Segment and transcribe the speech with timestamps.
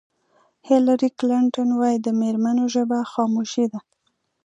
[0.67, 3.79] هېلري کلنټن وایي د مېرمنو ژبه خاموشي ده.